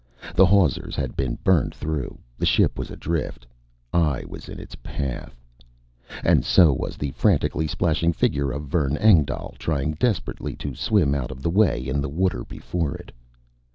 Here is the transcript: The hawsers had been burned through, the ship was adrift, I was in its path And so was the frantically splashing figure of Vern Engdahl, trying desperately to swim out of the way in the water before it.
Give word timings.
The 0.33 0.47
hawsers 0.47 0.95
had 0.95 1.15
been 1.15 1.37
burned 1.43 1.75
through, 1.75 2.17
the 2.35 2.45
ship 2.47 2.79
was 2.79 2.89
adrift, 2.89 3.45
I 3.93 4.23
was 4.27 4.49
in 4.49 4.57
its 4.59 4.73
path 4.81 5.39
And 6.23 6.43
so 6.43 6.73
was 6.73 6.97
the 6.97 7.11
frantically 7.11 7.67
splashing 7.67 8.11
figure 8.11 8.49
of 8.51 8.63
Vern 8.65 8.97
Engdahl, 8.97 9.53
trying 9.59 9.91
desperately 9.91 10.55
to 10.55 10.73
swim 10.73 11.13
out 11.13 11.29
of 11.29 11.43
the 11.43 11.51
way 11.51 11.87
in 11.87 12.01
the 12.01 12.09
water 12.09 12.43
before 12.43 12.95
it. 12.95 13.11